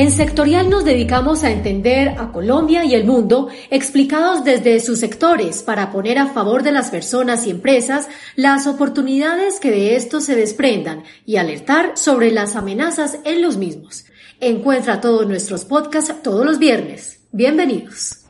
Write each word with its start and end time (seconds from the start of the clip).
En 0.00 0.10
Sectorial 0.10 0.70
nos 0.70 0.84
dedicamos 0.86 1.44
a 1.44 1.50
entender 1.50 2.14
a 2.16 2.32
Colombia 2.32 2.86
y 2.86 2.94
el 2.94 3.04
mundo 3.04 3.48
explicados 3.68 4.44
desde 4.44 4.80
sus 4.80 4.98
sectores 4.98 5.62
para 5.62 5.92
poner 5.92 6.18
a 6.18 6.28
favor 6.28 6.62
de 6.62 6.72
las 6.72 6.90
personas 6.90 7.46
y 7.46 7.50
empresas 7.50 8.08
las 8.34 8.66
oportunidades 8.66 9.60
que 9.60 9.70
de 9.70 9.96
esto 9.96 10.22
se 10.22 10.36
desprendan 10.36 11.02
y 11.26 11.36
alertar 11.36 11.98
sobre 11.98 12.30
las 12.30 12.56
amenazas 12.56 13.18
en 13.24 13.42
los 13.42 13.58
mismos. 13.58 14.06
Encuentra 14.40 15.02
todos 15.02 15.26
nuestros 15.26 15.66
podcasts 15.66 16.14
todos 16.22 16.46
los 16.46 16.58
viernes. 16.58 17.20
Bienvenidos. 17.30 18.20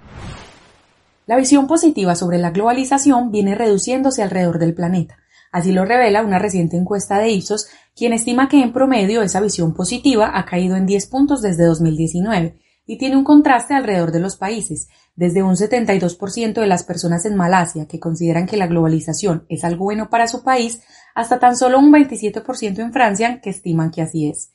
La 1.27 1.37
visión 1.37 1.69
positiva 1.69 2.17
sobre 2.17 2.39
la 2.39 2.51
globalización 2.51 3.31
viene 3.31 3.55
reduciéndose 3.55 4.25
alrededor 4.25 4.59
del 4.59 4.75
planeta. 4.75 5.19
Así 5.53 5.73
lo 5.73 5.85
revela 5.85 6.23
una 6.23 6.39
reciente 6.39 6.77
encuesta 6.77 7.19
de 7.19 7.31
Ipsos, 7.31 7.69
quien 8.01 8.15
estima 8.15 8.49
que 8.49 8.63
en 8.63 8.73
promedio 8.73 9.21
esa 9.21 9.43
visión 9.43 9.75
positiva 9.75 10.31
ha 10.33 10.47
caído 10.47 10.75
en 10.75 10.87
10 10.87 11.07
puntos 11.09 11.43
desde 11.43 11.67
2019 11.67 12.59
y 12.87 12.97
tiene 12.97 13.19
un 13.19 13.25
contraste 13.25 13.75
alrededor 13.75 14.11
de 14.11 14.21
los 14.21 14.37
países, 14.37 14.89
desde 15.17 15.43
un 15.43 15.55
72% 15.55 16.55
de 16.55 16.67
las 16.67 16.83
personas 16.83 17.27
en 17.27 17.37
Malasia 17.37 17.87
que 17.87 18.01
consideran 18.01 18.47
que 18.47 18.57
la 18.57 18.69
globalización 18.69 19.45
es 19.51 19.65
algo 19.65 19.85
bueno 19.85 20.09
para 20.09 20.29
su 20.29 20.43
país, 20.43 20.81
hasta 21.15 21.39
tan 21.39 21.59
solo 21.59 21.79
un 21.79 21.93
27% 21.93 22.79
en 22.79 22.91
Francia 22.95 23.43
que 23.43 23.51
estiman 23.51 23.91
que 23.91 24.01
así 24.01 24.31
es. 24.31 24.55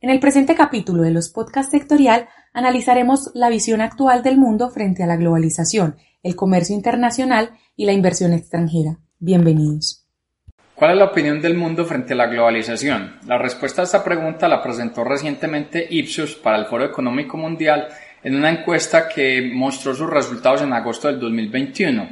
En 0.00 0.10
el 0.10 0.20
presente 0.20 0.54
capítulo 0.54 1.02
de 1.02 1.10
los 1.10 1.30
podcasts 1.30 1.72
sectorial 1.72 2.28
analizaremos 2.52 3.32
la 3.34 3.48
visión 3.48 3.80
actual 3.80 4.22
del 4.22 4.38
mundo 4.38 4.70
frente 4.70 5.02
a 5.02 5.08
la 5.08 5.16
globalización, 5.16 5.96
el 6.22 6.36
comercio 6.36 6.76
internacional 6.76 7.50
y 7.74 7.86
la 7.86 7.92
inversión 7.92 8.32
extranjera. 8.34 9.00
Bienvenidos. 9.18 9.97
¿Cuál 10.78 10.92
es 10.92 10.98
la 10.98 11.06
opinión 11.06 11.42
del 11.42 11.56
mundo 11.56 11.84
frente 11.84 12.12
a 12.12 12.16
la 12.16 12.28
globalización? 12.28 13.16
La 13.26 13.36
respuesta 13.36 13.82
a 13.82 13.84
esta 13.84 14.04
pregunta 14.04 14.46
la 14.46 14.62
presentó 14.62 15.02
recientemente 15.02 15.84
Ipsos 15.90 16.36
para 16.36 16.56
el 16.56 16.66
Foro 16.66 16.84
Económico 16.84 17.36
Mundial 17.36 17.88
en 18.22 18.36
una 18.36 18.48
encuesta 18.48 19.08
que 19.08 19.50
mostró 19.52 19.92
sus 19.92 20.08
resultados 20.08 20.62
en 20.62 20.72
agosto 20.72 21.08
del 21.08 21.18
2021. 21.18 22.08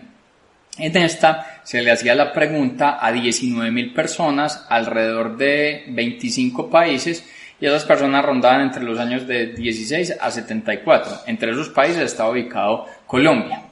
En 0.79 0.97
esta 0.97 1.61
se 1.63 1.81
le 1.81 1.93
hacía 1.93 2.17
la 2.17 2.33
pregunta 2.33 2.99
a 3.01 3.13
19.000 3.13 3.95
personas 3.95 4.67
alrededor 4.69 5.37
de 5.37 5.85
25 5.87 6.69
países 6.69 7.25
y 7.61 7.67
esas 7.67 7.85
personas 7.85 8.25
rondaban 8.25 8.63
entre 8.63 8.83
los 8.83 8.99
años 8.99 9.29
de 9.29 9.47
16 9.47 10.17
a 10.21 10.29
74. 10.29 11.21
Entre 11.29 11.53
esos 11.53 11.69
países 11.69 12.03
está 12.03 12.29
ubicado 12.29 12.87
Colombia. 13.07 13.66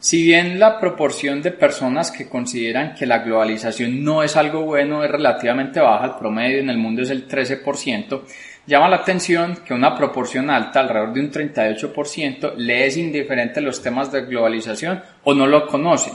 Si 0.00 0.22
bien 0.24 0.58
la 0.58 0.80
proporción 0.80 1.42
de 1.42 1.50
personas 1.52 2.10
que 2.10 2.26
consideran 2.26 2.94
que 2.94 3.04
la 3.04 3.18
globalización 3.18 4.02
no 4.02 4.22
es 4.22 4.34
algo 4.34 4.62
bueno 4.62 5.04
es 5.04 5.10
relativamente 5.10 5.78
baja, 5.78 6.06
el 6.06 6.14
promedio 6.14 6.58
en 6.58 6.70
el 6.70 6.78
mundo 6.78 7.02
es 7.02 7.10
el 7.10 7.28
13%, 7.28 8.22
llama 8.66 8.88
la 8.88 8.96
atención 8.96 9.58
que 9.62 9.74
una 9.74 9.94
proporción 9.94 10.48
alta, 10.48 10.80
alrededor 10.80 11.12
de 11.12 11.20
un 11.20 11.30
38%, 11.30 12.54
le 12.56 12.86
es 12.86 12.96
indiferente 12.96 13.60
los 13.60 13.82
temas 13.82 14.10
de 14.10 14.22
globalización 14.22 15.02
o 15.24 15.34
no 15.34 15.46
lo 15.46 15.66
conoce 15.66 16.12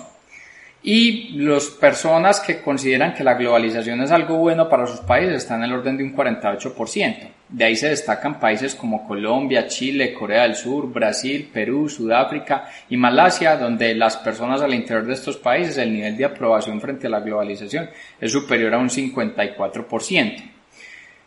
y 0.87 1.29
las 1.39 1.65
personas 1.65 2.39
que 2.39 2.61
consideran 2.61 3.15
que 3.15 3.23
la 3.23 3.33
globalización 3.33 4.03
es 4.03 4.11
algo 4.11 4.37
bueno 4.37 4.69
para 4.69 4.85
sus 4.85 4.99
países 4.99 5.37
están 5.37 5.63
en 5.63 5.71
el 5.71 5.79
orden 5.79 5.97
de 5.97 6.03
un 6.03 6.15
48%. 6.15 7.27
De 7.49 7.65
ahí 7.65 7.75
se 7.75 7.89
destacan 7.89 8.39
países 8.39 8.75
como 8.75 9.07
Colombia, 9.07 9.65
Chile, 9.65 10.13
Corea 10.13 10.43
del 10.43 10.53
Sur, 10.53 10.93
Brasil, 10.93 11.49
Perú, 11.51 11.89
Sudáfrica 11.89 12.69
y 12.87 12.97
Malasia, 12.97 13.57
donde 13.57 13.95
las 13.95 14.17
personas 14.17 14.61
al 14.61 14.75
interior 14.75 15.07
de 15.07 15.13
estos 15.13 15.37
países 15.37 15.75
el 15.77 15.91
nivel 15.91 16.15
de 16.17 16.25
aprobación 16.25 16.79
frente 16.79 17.07
a 17.07 17.09
la 17.09 17.19
globalización 17.19 17.89
es 18.21 18.31
superior 18.31 18.75
a 18.75 18.77
un 18.77 18.89
54%. 18.89 20.51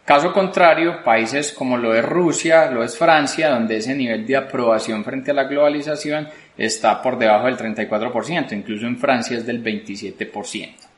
Caso 0.09 0.33
contrario, 0.33 1.05
países 1.05 1.53
como 1.53 1.77
lo 1.77 1.95
es 1.95 2.03
Rusia, 2.03 2.71
lo 2.71 2.83
es 2.83 2.97
Francia, 2.97 3.51
donde 3.51 3.77
ese 3.77 3.95
nivel 3.95 4.27
de 4.27 4.37
aprobación 4.37 5.05
frente 5.05 5.33
a 5.33 5.35
la 5.35 5.45
globalización 5.45 6.29
está 6.59 7.01
por 7.01 7.17
debajo 7.17 7.47
del 7.47 7.57
34%, 7.57 8.53
incluso 8.53 8.87
en 8.87 8.99
Francia 8.99 9.39
es 9.39 9.47
del 9.47 9.63
27%. 9.63 10.89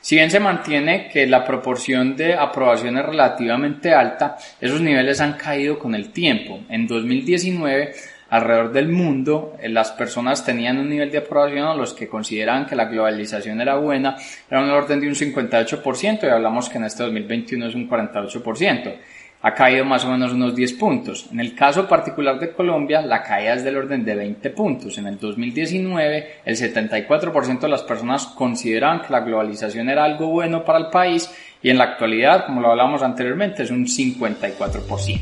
Si 0.00 0.14
bien 0.14 0.30
se 0.30 0.38
mantiene 0.38 1.08
que 1.08 1.26
la 1.26 1.44
proporción 1.44 2.16
de 2.16 2.34
aprobación 2.34 2.96
es 2.96 3.04
relativamente 3.04 3.92
alta, 3.92 4.36
esos 4.60 4.80
niveles 4.80 5.20
han 5.20 5.32
caído 5.32 5.78
con 5.78 5.96
el 5.96 6.12
tiempo. 6.12 6.60
En 6.68 6.86
2019 6.86 7.92
alrededor 8.30 8.72
del 8.72 8.88
mundo 8.88 9.56
eh, 9.60 9.68
las 9.68 9.92
personas 9.92 10.44
tenían 10.44 10.78
un 10.78 10.88
nivel 10.88 11.10
de 11.10 11.18
aprobación 11.18 11.78
los 11.78 11.92
que 11.92 12.08
consideraban 12.08 12.66
que 12.66 12.76
la 12.76 12.86
globalización 12.86 13.60
era 13.60 13.76
buena, 13.76 14.16
era 14.50 14.62
un 14.62 14.70
orden 14.70 15.00
de 15.00 15.08
un 15.08 15.14
58% 15.14 16.22
y 16.22 16.26
hablamos 16.26 16.68
que 16.68 16.78
en 16.78 16.84
este 16.84 17.02
2021 17.02 17.66
es 17.66 17.74
un 17.74 17.88
48%. 17.88 18.94
Ha 19.42 19.54
caído 19.54 19.84
más 19.84 20.04
o 20.04 20.10
menos 20.10 20.32
unos 20.32 20.54
10 20.54 20.72
puntos. 20.74 21.28
En 21.30 21.40
el 21.40 21.54
caso 21.54 21.86
particular 21.86 22.38
de 22.40 22.52
Colombia, 22.52 23.02
la 23.02 23.22
caída 23.22 23.54
es 23.54 23.64
del 23.64 23.76
orden 23.76 24.04
de 24.04 24.14
20 24.14 24.50
puntos. 24.50 24.98
En 24.98 25.06
el 25.06 25.18
2019, 25.18 26.40
el 26.44 26.56
74% 26.56 27.60
de 27.60 27.68
las 27.68 27.82
personas 27.82 28.26
consideraban 28.26 29.02
que 29.02 29.12
la 29.12 29.20
globalización 29.20 29.88
era 29.88 30.04
algo 30.04 30.28
bueno 30.28 30.64
para 30.64 30.78
el 30.78 30.86
país 30.86 31.30
y 31.62 31.70
en 31.70 31.78
la 31.78 31.84
actualidad, 31.84 32.46
como 32.46 32.60
lo 32.60 32.70
hablamos 32.70 33.02
anteriormente, 33.02 33.62
es 33.62 33.70
un 33.70 33.86
54%. 33.86 35.20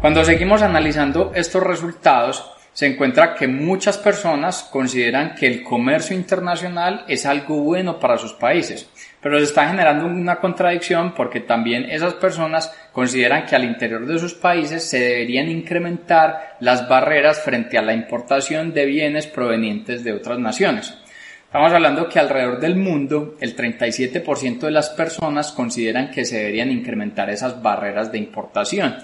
Cuando 0.00 0.24
seguimos 0.24 0.62
analizando 0.62 1.32
estos 1.34 1.62
resultados, 1.62 2.55
se 2.76 2.84
encuentra 2.84 3.34
que 3.34 3.48
muchas 3.48 3.96
personas 3.96 4.68
consideran 4.70 5.34
que 5.34 5.46
el 5.46 5.62
comercio 5.62 6.14
internacional 6.14 7.06
es 7.08 7.24
algo 7.24 7.60
bueno 7.60 7.98
para 7.98 8.18
sus 8.18 8.34
países, 8.34 8.86
pero 9.22 9.38
se 9.38 9.44
está 9.44 9.66
generando 9.66 10.04
una 10.04 10.36
contradicción 10.36 11.14
porque 11.14 11.40
también 11.40 11.86
esas 11.88 12.12
personas 12.12 12.70
consideran 12.92 13.46
que 13.46 13.56
al 13.56 13.64
interior 13.64 14.04
de 14.04 14.18
sus 14.18 14.34
países 14.34 14.84
se 14.84 15.00
deberían 15.00 15.48
incrementar 15.48 16.58
las 16.60 16.86
barreras 16.86 17.40
frente 17.40 17.78
a 17.78 17.82
la 17.82 17.94
importación 17.94 18.74
de 18.74 18.84
bienes 18.84 19.26
provenientes 19.26 20.04
de 20.04 20.12
otras 20.12 20.38
naciones. 20.38 20.92
Estamos 21.46 21.72
hablando 21.72 22.10
que 22.10 22.18
alrededor 22.18 22.60
del 22.60 22.76
mundo 22.76 23.36
el 23.40 23.56
37% 23.56 24.58
de 24.58 24.70
las 24.70 24.90
personas 24.90 25.50
consideran 25.50 26.10
que 26.10 26.26
se 26.26 26.40
deberían 26.40 26.70
incrementar 26.70 27.30
esas 27.30 27.62
barreras 27.62 28.12
de 28.12 28.18
importación 28.18 28.96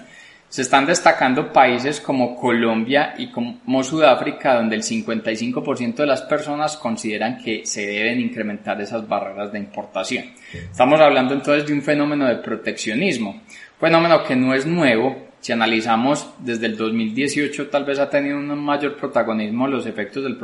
se 0.53 0.61
están 0.61 0.85
destacando 0.85 1.51
países 1.51 1.99
como 1.99 2.37
Colombia 2.37 3.15
y 3.17 3.29
como 3.29 3.83
Sudáfrica, 3.83 4.57
donde 4.57 4.77
el 4.77 4.83
55% 4.83 5.95
de 5.95 6.07
las 6.07 6.21
personas 6.21 6.77
consideran 6.77 7.39
que 7.39 7.65
se 7.65 7.87
deben 7.87 8.21
incrementar 8.21 8.79
esas 8.79 9.09
barreras 9.09 9.51
de 9.51 9.59
importación. 9.59 10.27
Estamos 10.53 11.01
hablando 11.01 11.33
entonces 11.33 11.67
de 11.67 11.73
un 11.73 11.81
fenómeno 11.81 12.29
de 12.29 12.37
proteccionismo, 12.37 13.41
fenómeno 13.81 14.23
que 14.25 14.37
no 14.37 14.53
es 14.53 14.67
nuevo. 14.67 15.29
Si 15.41 15.53
analizamos 15.53 16.29
desde 16.41 16.67
el 16.67 16.77
2018, 16.77 17.71
tal 17.71 17.87
vez 17.87 17.99
ha 17.99 18.11
tenido 18.11 18.37
un 18.37 18.63
mayor 18.63 18.97
protagonismo 18.97 19.67
los 19.67 19.87
efectos 19.87 20.23
del, 20.23 20.39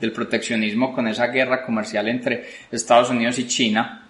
del 0.00 0.10
proteccionismo 0.10 0.92
con 0.92 1.06
esa 1.06 1.28
guerra 1.28 1.64
comercial 1.64 2.08
entre 2.08 2.46
Estados 2.72 3.10
Unidos 3.10 3.38
y 3.38 3.46
China, 3.46 4.06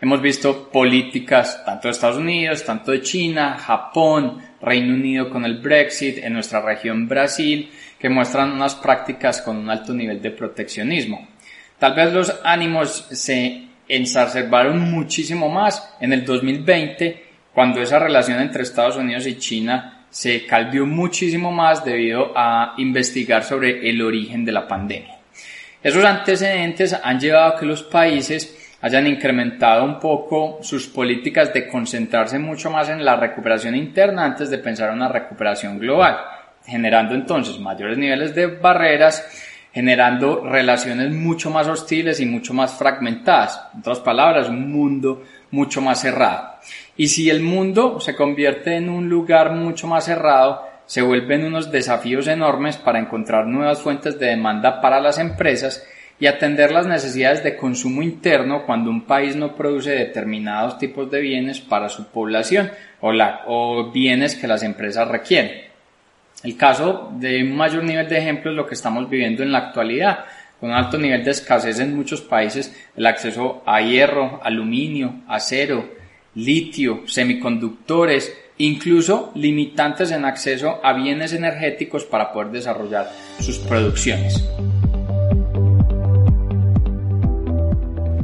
Hemos 0.00 0.22
visto 0.22 0.68
políticas 0.70 1.64
tanto 1.64 1.88
de 1.88 1.92
Estados 1.92 2.18
Unidos, 2.18 2.64
tanto 2.64 2.92
de 2.92 3.02
China, 3.02 3.58
Japón, 3.58 4.38
Reino 4.60 4.94
Unido 4.94 5.30
con 5.30 5.44
el 5.44 5.58
Brexit, 5.58 6.18
en 6.18 6.32
nuestra 6.34 6.60
región 6.60 7.08
Brasil, 7.08 7.70
que 7.98 8.08
muestran 8.08 8.52
unas 8.52 8.74
prácticas 8.74 9.42
con 9.42 9.56
un 9.56 9.70
alto 9.70 9.92
nivel 9.92 10.20
de 10.20 10.30
proteccionismo. 10.30 11.28
Tal 11.78 11.94
vez 11.94 12.12
los 12.12 12.40
ánimos 12.44 13.06
se 13.10 13.68
exacerbaron 13.86 14.80
muchísimo 14.80 15.48
más 15.48 15.94
en 16.00 16.12
el 16.12 16.24
2020, 16.24 17.24
cuando 17.54 17.80
esa 17.80 17.98
relación 17.98 18.40
entre 18.40 18.62
Estados 18.62 18.96
Unidos 18.96 19.26
y 19.26 19.38
China 19.38 20.06
se 20.10 20.46
calvió 20.46 20.86
muchísimo 20.86 21.52
más 21.52 21.84
debido 21.84 22.32
a 22.36 22.74
investigar 22.78 23.44
sobre 23.44 23.88
el 23.88 24.00
origen 24.02 24.44
de 24.44 24.52
la 24.52 24.66
pandemia. 24.66 25.18
Esos 25.82 26.04
antecedentes 26.04 26.92
han 26.92 27.20
llevado 27.20 27.54
a 27.54 27.58
que 27.58 27.66
los 27.66 27.82
países 27.84 28.57
hayan 28.80 29.06
incrementado 29.06 29.84
un 29.84 29.98
poco 29.98 30.58
sus 30.62 30.86
políticas 30.86 31.52
de 31.52 31.66
concentrarse 31.66 32.38
mucho 32.38 32.70
más 32.70 32.88
en 32.88 33.04
la 33.04 33.16
recuperación 33.16 33.74
interna 33.74 34.24
antes 34.24 34.50
de 34.50 34.58
pensar 34.58 34.90
en 34.90 34.96
una 34.96 35.08
recuperación 35.08 35.78
global, 35.78 36.16
generando 36.64 37.14
entonces 37.14 37.58
mayores 37.58 37.98
niveles 37.98 38.34
de 38.34 38.46
barreras, 38.46 39.26
generando 39.72 40.44
relaciones 40.44 41.12
mucho 41.12 41.50
más 41.50 41.66
hostiles 41.66 42.20
y 42.20 42.26
mucho 42.26 42.54
más 42.54 42.74
fragmentadas. 42.74 43.68
En 43.74 43.80
otras 43.80 44.00
palabras, 44.00 44.48
un 44.48 44.70
mundo 44.70 45.24
mucho 45.50 45.80
más 45.80 46.00
cerrado. 46.00 46.54
Y 46.96 47.08
si 47.08 47.30
el 47.30 47.42
mundo 47.42 48.00
se 48.00 48.14
convierte 48.14 48.76
en 48.76 48.88
un 48.88 49.08
lugar 49.08 49.52
mucho 49.52 49.86
más 49.86 50.04
cerrado, 50.04 50.66
se 50.86 51.02
vuelven 51.02 51.44
unos 51.44 51.70
desafíos 51.70 52.26
enormes 52.28 52.76
para 52.76 52.98
encontrar 52.98 53.46
nuevas 53.46 53.80
fuentes 53.80 54.18
de 54.18 54.26
demanda 54.26 54.80
para 54.80 55.00
las 55.00 55.18
empresas 55.18 55.86
y 56.20 56.26
atender 56.26 56.72
las 56.72 56.86
necesidades 56.86 57.44
de 57.44 57.56
consumo 57.56 58.02
interno 58.02 58.64
cuando 58.66 58.90
un 58.90 59.02
país 59.02 59.36
no 59.36 59.54
produce 59.54 59.90
determinados 59.90 60.78
tipos 60.78 61.10
de 61.10 61.20
bienes 61.20 61.60
para 61.60 61.88
su 61.88 62.06
población 62.08 62.70
o, 63.00 63.12
la, 63.12 63.42
o 63.46 63.90
bienes 63.92 64.34
que 64.34 64.48
las 64.48 64.62
empresas 64.62 65.06
requieren. 65.06 65.68
El 66.42 66.56
caso 66.56 67.10
de 67.14 67.42
un 67.42 67.56
mayor 67.56 67.84
nivel 67.84 68.08
de 68.08 68.18
ejemplo 68.18 68.50
es 68.50 68.56
lo 68.56 68.66
que 68.66 68.74
estamos 68.74 69.08
viviendo 69.08 69.42
en 69.42 69.52
la 69.52 69.58
actualidad, 69.58 70.24
con 70.60 70.72
alto 70.72 70.98
nivel 70.98 71.24
de 71.24 71.30
escasez 71.30 71.78
en 71.78 71.94
muchos 71.94 72.20
países, 72.20 72.74
el 72.96 73.06
acceso 73.06 73.62
a 73.64 73.80
hierro, 73.80 74.40
aluminio, 74.42 75.22
acero, 75.28 75.88
litio, 76.34 77.02
semiconductores, 77.06 78.36
incluso 78.58 79.32
limitantes 79.34 80.10
en 80.10 80.24
acceso 80.24 80.80
a 80.82 80.92
bienes 80.92 81.32
energéticos 81.32 82.04
para 82.04 82.32
poder 82.32 82.50
desarrollar 82.50 83.08
sus 83.40 83.58
producciones. 83.58 84.44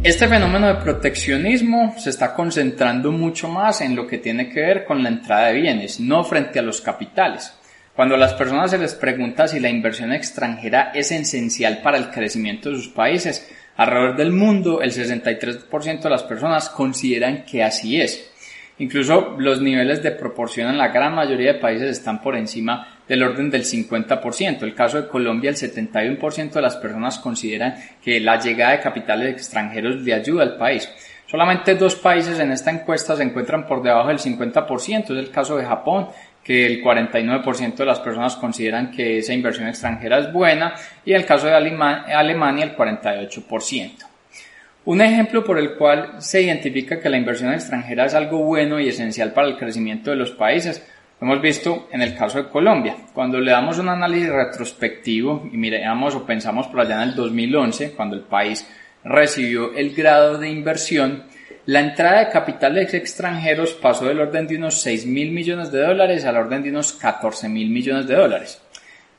Este 0.05 0.29
fenómeno 0.29 0.67
de 0.67 0.83
proteccionismo 0.83 1.95
se 1.97 2.11
está 2.11 2.35
concentrando 2.35 3.11
mucho 3.11 3.49
más 3.49 3.81
en 3.81 3.97
lo 3.97 4.07
que 4.07 4.19
tiene 4.19 4.51
que 4.51 4.61
ver 4.61 4.85
con 4.85 5.03
la 5.03 5.09
entrada 5.09 5.47
de 5.47 5.55
bienes, 5.55 5.99
no 5.99 6.23
frente 6.25 6.59
a 6.59 6.63
los 6.63 6.83
capitales. 6.83 7.55
Cuando 7.97 8.15
a 8.15 8.19
las 8.19 8.35
personas 8.35 8.71
se 8.71 8.77
les 8.77 8.95
pregunta 8.95 9.49
si 9.49 9.61
la 9.61 9.71
inversión 9.71 10.13
extranjera 10.13 10.93
es 10.95 11.11
esencial 11.11 11.81
para 11.81 11.97
el 11.97 12.11
crecimiento 12.11 12.69
de 12.69 12.77
sus 12.77 12.89
países, 12.89 13.51
alrededor 13.79 14.15
del 14.15 14.31
mundo 14.31 14.83
el 14.83 14.93
63% 14.93 16.03
de 16.03 16.11
las 16.11 16.23
personas 16.25 16.69
consideran 16.69 17.47
que 17.47 17.65
así 17.65 17.99
es. 17.99 18.31
Incluso 18.79 19.37
los 19.39 19.61
niveles 19.61 20.03
de 20.03 20.11
proporción 20.11 20.69
en 20.69 20.79
la 20.79 20.89
gran 20.89 21.15
mayoría 21.15 21.53
de 21.53 21.61
países 21.61 21.91
están 21.91 22.21
por 22.21 22.37
encima 22.37 22.89
del 23.07 23.23
orden 23.23 23.49
del 23.49 23.65
50%. 23.65 24.63
El 24.63 24.75
caso 24.75 25.01
de 25.01 25.09
Colombia, 25.09 25.51
el 25.51 25.57
71% 25.57 26.53
de 26.53 26.63
las 26.63 26.77
personas 26.77 27.19
consideran 27.19 27.77
que 28.03 28.19
la 28.19 28.41
llegada 28.41 28.73
de 28.73 28.81
capitales 28.81 29.33
extranjeros 29.33 30.03
le 30.03 30.15
ayuda 30.15 30.43
al 30.43 30.57
país. 30.57 30.91
Solamente 31.27 31.77
dos 31.77 31.95
países 31.95 32.39
en 32.41 32.51
esta 32.51 32.71
encuesta 32.71 33.17
se 33.17 33.23
encuentran 33.23 33.67
por 33.67 33.83
debajo 33.83 34.09
del 34.09 34.19
50%. 34.19 35.05
Es 35.05 35.11
el 35.11 35.31
caso 35.31 35.57
de 35.57 35.65
Japón, 35.65 36.09
que 36.43 36.67
el 36.67 36.83
49% 36.83 37.77
de 37.77 37.87
las 37.87 38.01
personas 38.01 38.37
consideran 38.37 38.91
que 38.91 39.19
esa 39.19 39.33
inversión 39.33 39.67
extranjera 39.69 40.19
es 40.19 40.33
buena, 40.33 40.75
y 41.05 41.13
el 41.13 41.25
caso 41.25 41.47
de 41.47 41.55
Alemania, 41.55 42.65
el 42.65 42.77
48%. 42.77 44.14
Un 44.87 45.01
ejemplo 45.01 45.43
por 45.43 45.59
el 45.59 45.77
cual 45.77 46.17
se 46.19 46.43
identifica 46.43 47.01
que 47.01 47.09
la 47.09 47.17
inversión 47.17 47.55
extranjera 47.55 48.05
es 48.05 48.15
algo 48.15 48.45
bueno 48.45 48.79
y 48.79 48.89
esencial 48.89 49.33
para 49.33 49.49
el 49.49 49.57
crecimiento 49.57 50.11
de 50.11 50.17
los 50.17 50.33
países, 50.33 50.87
lo 51.21 51.27
hemos 51.27 51.41
visto 51.41 51.89
en 51.91 52.03
el 52.03 52.15
caso 52.15 52.37
de 52.37 52.51
Colombia. 52.51 52.95
Cuando 53.15 53.41
le 53.41 53.53
damos 53.53 53.79
un 53.79 53.89
análisis 53.89 54.29
retrospectivo 54.29 55.49
y 55.51 55.57
miramos 55.57 56.15
o 56.15 56.27
pensamos 56.27 56.67
por 56.67 56.81
allá 56.81 57.03
en 57.03 57.09
el 57.09 57.15
2011, 57.15 57.93
cuando 57.93 58.15
el 58.15 58.25
país 58.25 58.69
recibió 59.03 59.73
el 59.75 59.95
grado 59.95 60.37
de 60.37 60.51
inversión, 60.51 61.25
la 61.65 61.81
entrada 61.81 62.19
de 62.19 62.31
capitales 62.31 62.93
extranjeros 62.93 63.73
pasó 63.73 64.05
del 64.05 64.21
orden 64.21 64.47
de 64.47 64.59
unos 64.59 64.83
6 64.83 65.07
mil 65.07 65.33
millones 65.33 65.73
de 65.73 65.81
dólares 65.81 66.27
al 66.27 66.37
orden 66.37 66.63
de 66.63 66.69
unos 66.69 66.93
14 66.93 67.49
mil 67.49 67.71
millones 67.71 68.07
de 68.07 68.17
dólares. 68.17 68.61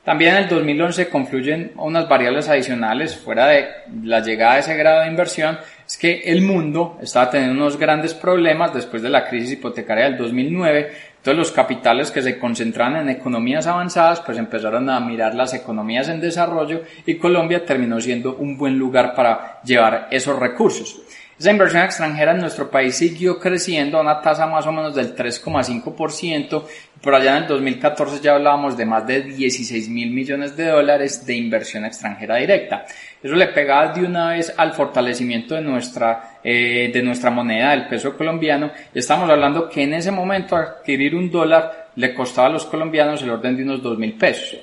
También 0.06 0.36
en 0.36 0.44
el 0.44 0.48
2011 0.48 1.08
confluyen 1.08 1.72
unas 1.78 2.08
variables 2.08 2.48
adicionales 2.48 3.16
fuera 3.16 3.48
de 3.48 3.66
la 4.04 4.20
llegada 4.20 4.54
de 4.54 4.60
ese 4.60 4.76
grado 4.76 5.00
de 5.00 5.08
inversión, 5.08 5.58
es 5.84 5.96
que 5.96 6.20
el 6.26 6.42
mundo 6.42 6.96
estaba 7.02 7.28
teniendo 7.28 7.60
unos 7.60 7.76
grandes 7.76 8.14
problemas 8.14 8.72
después 8.72 9.02
de 9.02 9.10
la 9.10 9.28
crisis 9.28 9.54
hipotecaria 9.54 10.04
del 10.04 10.16
2009, 10.16 10.92
entonces 11.16 11.36
los 11.36 11.50
capitales 11.50 12.12
que 12.12 12.22
se 12.22 12.38
concentraban 12.38 12.98
en 12.98 13.08
economías 13.16 13.66
avanzadas 13.66 14.20
pues 14.20 14.38
empezaron 14.38 14.88
a 14.90 15.00
mirar 15.00 15.34
las 15.34 15.54
economías 15.54 16.08
en 16.08 16.20
desarrollo 16.20 16.82
y 17.04 17.16
Colombia 17.16 17.64
terminó 17.64 18.00
siendo 18.00 18.36
un 18.36 18.56
buen 18.56 18.78
lugar 18.78 19.12
para 19.12 19.60
llevar 19.64 20.06
esos 20.12 20.38
recursos. 20.38 21.00
Esa 21.38 21.50
inversión 21.50 21.82
extranjera 21.82 22.32
en 22.32 22.40
nuestro 22.40 22.70
país 22.70 22.96
siguió 22.96 23.38
creciendo 23.38 23.98
a 23.98 24.00
una 24.00 24.22
tasa 24.22 24.46
más 24.46 24.66
o 24.66 24.72
menos 24.72 24.94
del 24.94 25.14
3,5%. 25.14 26.64
Por 27.02 27.14
allá 27.14 27.36
en 27.36 27.42
el 27.42 27.48
2014 27.48 28.20
ya 28.22 28.36
hablábamos 28.36 28.74
de 28.74 28.86
más 28.86 29.06
de 29.06 29.20
16 29.20 29.90
mil 29.90 30.12
millones 30.12 30.56
de 30.56 30.68
dólares 30.68 31.26
de 31.26 31.34
inversión 31.34 31.84
extranjera 31.84 32.36
directa. 32.36 32.86
Eso 33.22 33.34
le 33.34 33.48
pegaba 33.48 33.92
de 33.92 34.06
una 34.06 34.30
vez 34.30 34.54
al 34.56 34.72
fortalecimiento 34.72 35.54
de 35.54 35.60
nuestra, 35.60 36.38
eh, 36.42 36.90
de 36.90 37.02
nuestra 37.02 37.30
moneda, 37.30 37.72
del 37.72 37.86
peso 37.86 38.16
colombiano. 38.16 38.70
Estamos 38.94 39.28
hablando 39.28 39.68
que 39.68 39.82
en 39.82 39.92
ese 39.92 40.10
momento 40.10 40.56
adquirir 40.56 41.14
un 41.14 41.30
dólar 41.30 41.90
le 41.96 42.14
costaba 42.14 42.48
a 42.48 42.52
los 42.52 42.64
colombianos 42.64 43.22
el 43.22 43.28
orden 43.28 43.54
de 43.58 43.62
unos 43.62 43.82
2 43.82 43.98
mil 43.98 44.14
pesos. 44.14 44.58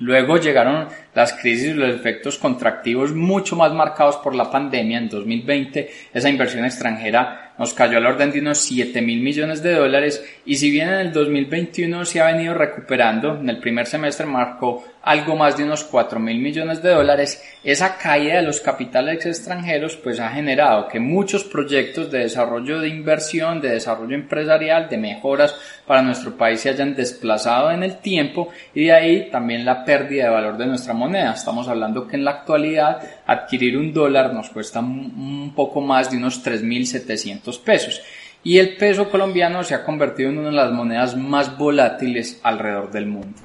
Luego 0.00 0.36
llegaron 0.36 0.88
las 1.14 1.32
crisis 1.32 1.70
y 1.70 1.74
los 1.74 1.94
efectos 1.94 2.38
contractivos 2.38 3.12
mucho 3.12 3.56
más 3.56 3.72
marcados 3.72 4.16
por 4.18 4.34
la 4.34 4.50
pandemia. 4.50 4.98
En 4.98 5.08
2020 5.08 5.90
esa 6.14 6.28
inversión 6.28 6.64
extranjera 6.64 7.47
nos 7.58 7.74
cayó 7.74 7.98
al 7.98 8.06
orden 8.06 8.30
de 8.30 8.40
unos 8.40 8.58
7 8.58 9.02
mil 9.02 9.20
millones 9.20 9.62
de 9.62 9.74
dólares 9.74 10.24
y 10.46 10.56
si 10.56 10.70
bien 10.70 10.88
en 10.88 11.00
el 11.00 11.12
2021 11.12 12.04
se 12.04 12.20
ha 12.20 12.26
venido 12.26 12.54
recuperando, 12.54 13.36
en 13.36 13.50
el 13.50 13.58
primer 13.58 13.86
semestre 13.86 14.26
marcó 14.26 14.84
algo 15.02 15.36
más 15.36 15.56
de 15.56 15.64
unos 15.64 15.84
4 15.84 16.20
mil 16.20 16.38
millones 16.38 16.82
de 16.82 16.90
dólares, 16.90 17.42
esa 17.64 17.96
caída 17.96 18.36
de 18.36 18.42
los 18.42 18.60
capitales 18.60 19.24
extranjeros 19.24 19.96
pues 19.96 20.20
ha 20.20 20.28
generado 20.30 20.88
que 20.88 21.00
muchos 21.00 21.44
proyectos 21.44 22.10
de 22.10 22.20
desarrollo 22.20 22.80
de 22.80 22.88
inversión, 22.88 23.60
de 23.60 23.70
desarrollo 23.70 24.14
empresarial, 24.14 24.88
de 24.88 24.98
mejoras 24.98 25.54
para 25.86 26.02
nuestro 26.02 26.36
país 26.36 26.60
se 26.60 26.68
hayan 26.68 26.94
desplazado 26.94 27.70
en 27.70 27.82
el 27.82 27.98
tiempo 27.98 28.50
y 28.74 28.84
de 28.84 28.92
ahí 28.92 29.30
también 29.30 29.64
la 29.64 29.84
pérdida 29.84 30.24
de 30.24 30.30
valor 30.30 30.58
de 30.58 30.66
nuestra 30.66 30.92
moneda. 30.92 31.32
Estamos 31.32 31.66
hablando 31.68 32.06
que 32.06 32.16
en 32.16 32.24
la 32.24 32.32
actualidad 32.32 33.00
adquirir 33.28 33.76
un 33.76 33.92
dólar 33.92 34.34
nos 34.34 34.48
cuesta 34.48 34.80
un 34.80 35.52
poco 35.54 35.82
más 35.82 36.10
de 36.10 36.16
unos 36.16 36.44
3.700 36.44 37.60
pesos 37.60 38.00
y 38.42 38.58
el 38.58 38.76
peso 38.76 39.08
colombiano 39.10 39.62
se 39.62 39.74
ha 39.74 39.84
convertido 39.84 40.30
en 40.30 40.38
una 40.38 40.48
de 40.48 40.56
las 40.56 40.72
monedas 40.72 41.14
más 41.16 41.56
volátiles 41.58 42.40
alrededor 42.42 42.90
del 42.90 43.06
mundo. 43.06 43.38